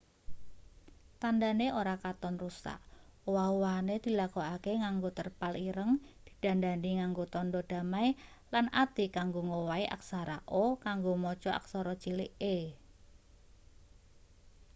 [1.21, 2.79] tandhane ora katon rusak
[3.29, 5.93] owah-owahane dilakokake nganggo terpal ireng
[6.25, 8.07] didandani nganggo tandha damai
[8.53, 12.55] lan ati kanggo ngowahi aksara o kanggo maca aksara cilik e